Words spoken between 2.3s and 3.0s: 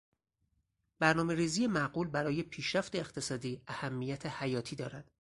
پیشرفت